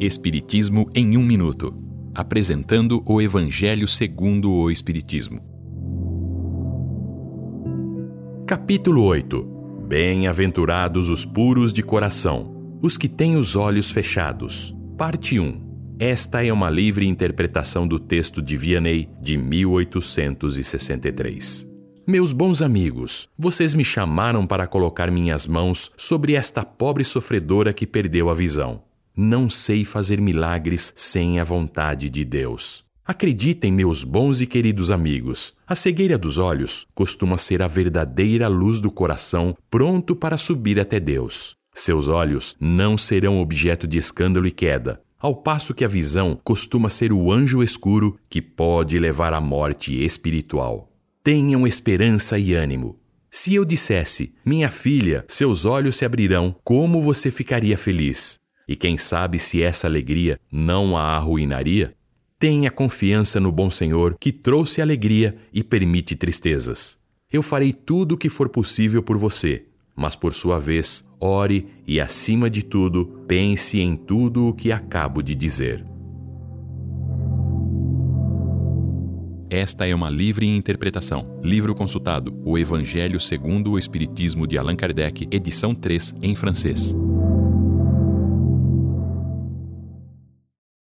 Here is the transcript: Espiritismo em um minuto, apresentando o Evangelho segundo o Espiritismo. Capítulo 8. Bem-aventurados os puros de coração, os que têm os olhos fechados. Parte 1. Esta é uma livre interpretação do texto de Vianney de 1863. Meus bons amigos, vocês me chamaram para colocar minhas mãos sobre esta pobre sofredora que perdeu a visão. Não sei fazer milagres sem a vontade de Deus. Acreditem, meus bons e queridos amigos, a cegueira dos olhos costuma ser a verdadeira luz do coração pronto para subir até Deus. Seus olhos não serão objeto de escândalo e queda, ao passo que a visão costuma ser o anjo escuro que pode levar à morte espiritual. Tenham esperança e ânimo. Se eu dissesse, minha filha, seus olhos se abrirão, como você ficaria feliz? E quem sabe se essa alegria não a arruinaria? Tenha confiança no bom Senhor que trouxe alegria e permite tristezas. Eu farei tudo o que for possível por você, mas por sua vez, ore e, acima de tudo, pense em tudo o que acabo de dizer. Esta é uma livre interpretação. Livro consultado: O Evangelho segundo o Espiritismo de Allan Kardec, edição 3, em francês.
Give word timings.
Espiritismo 0.00 0.90
em 0.92 1.16
um 1.16 1.22
minuto, 1.22 1.72
apresentando 2.12 3.00
o 3.06 3.22
Evangelho 3.22 3.86
segundo 3.86 4.50
o 4.50 4.68
Espiritismo. 4.68 5.38
Capítulo 8.44 9.04
8. 9.04 9.40
Bem-aventurados 9.86 11.08
os 11.08 11.24
puros 11.24 11.72
de 11.72 11.80
coração, 11.82 12.76
os 12.82 12.96
que 12.96 13.08
têm 13.08 13.36
os 13.36 13.54
olhos 13.54 13.88
fechados. 13.90 14.74
Parte 14.98 15.38
1. 15.38 15.96
Esta 16.00 16.44
é 16.44 16.52
uma 16.52 16.68
livre 16.68 17.06
interpretação 17.06 17.86
do 17.86 18.00
texto 18.00 18.42
de 18.42 18.56
Vianney 18.56 19.08
de 19.22 19.38
1863. 19.38 21.72
Meus 22.04 22.32
bons 22.32 22.60
amigos, 22.60 23.28
vocês 23.38 23.76
me 23.76 23.84
chamaram 23.84 24.44
para 24.44 24.66
colocar 24.66 25.08
minhas 25.10 25.46
mãos 25.46 25.92
sobre 25.96 26.34
esta 26.34 26.64
pobre 26.64 27.04
sofredora 27.04 27.72
que 27.72 27.86
perdeu 27.86 28.28
a 28.28 28.34
visão. 28.34 28.82
Não 29.16 29.48
sei 29.48 29.84
fazer 29.84 30.20
milagres 30.20 30.92
sem 30.96 31.38
a 31.38 31.44
vontade 31.44 32.10
de 32.10 32.24
Deus. 32.24 32.84
Acreditem, 33.06 33.70
meus 33.70 34.02
bons 34.02 34.40
e 34.40 34.46
queridos 34.46 34.90
amigos, 34.90 35.54
a 35.68 35.76
cegueira 35.76 36.18
dos 36.18 36.36
olhos 36.36 36.84
costuma 36.92 37.38
ser 37.38 37.62
a 37.62 37.68
verdadeira 37.68 38.48
luz 38.48 38.80
do 38.80 38.90
coração 38.90 39.56
pronto 39.70 40.16
para 40.16 40.36
subir 40.36 40.80
até 40.80 40.98
Deus. 40.98 41.54
Seus 41.72 42.08
olhos 42.08 42.56
não 42.58 42.98
serão 42.98 43.38
objeto 43.38 43.86
de 43.86 43.98
escândalo 43.98 44.48
e 44.48 44.50
queda, 44.50 45.00
ao 45.16 45.36
passo 45.36 45.74
que 45.74 45.84
a 45.84 45.88
visão 45.88 46.36
costuma 46.42 46.90
ser 46.90 47.12
o 47.12 47.30
anjo 47.30 47.62
escuro 47.62 48.18
que 48.28 48.42
pode 48.42 48.98
levar 48.98 49.32
à 49.32 49.40
morte 49.40 49.94
espiritual. 50.04 50.90
Tenham 51.22 51.68
esperança 51.68 52.36
e 52.36 52.52
ânimo. 52.52 52.98
Se 53.30 53.54
eu 53.54 53.64
dissesse, 53.64 54.34
minha 54.44 54.70
filha, 54.70 55.24
seus 55.28 55.64
olhos 55.64 55.96
se 55.96 56.04
abrirão, 56.04 56.54
como 56.64 57.00
você 57.00 57.30
ficaria 57.30 57.78
feliz? 57.78 58.42
E 58.66 58.74
quem 58.74 58.96
sabe 58.96 59.38
se 59.38 59.62
essa 59.62 59.86
alegria 59.86 60.40
não 60.50 60.96
a 60.96 61.02
arruinaria? 61.02 61.94
Tenha 62.38 62.70
confiança 62.70 63.38
no 63.38 63.52
bom 63.52 63.70
Senhor 63.70 64.16
que 64.18 64.32
trouxe 64.32 64.80
alegria 64.80 65.36
e 65.52 65.62
permite 65.62 66.16
tristezas. 66.16 66.98
Eu 67.32 67.42
farei 67.42 67.72
tudo 67.72 68.14
o 68.14 68.18
que 68.18 68.28
for 68.28 68.48
possível 68.48 69.02
por 69.02 69.18
você, 69.18 69.66
mas 69.96 70.16
por 70.16 70.32
sua 70.34 70.58
vez, 70.58 71.04
ore 71.20 71.66
e, 71.86 72.00
acima 72.00 72.50
de 72.50 72.62
tudo, 72.62 73.24
pense 73.26 73.80
em 73.80 73.96
tudo 73.96 74.48
o 74.48 74.54
que 74.54 74.72
acabo 74.72 75.22
de 75.22 75.34
dizer. 75.34 75.84
Esta 79.50 79.86
é 79.86 79.94
uma 79.94 80.10
livre 80.10 80.46
interpretação. 80.46 81.22
Livro 81.42 81.74
consultado: 81.74 82.34
O 82.44 82.58
Evangelho 82.58 83.20
segundo 83.20 83.72
o 83.72 83.78
Espiritismo 83.78 84.46
de 84.46 84.58
Allan 84.58 84.74
Kardec, 84.74 85.28
edição 85.30 85.74
3, 85.74 86.16
em 86.20 86.34
francês. 86.34 86.94